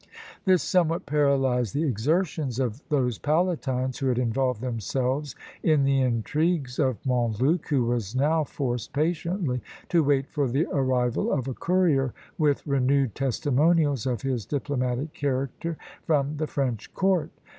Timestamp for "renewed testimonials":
12.65-14.07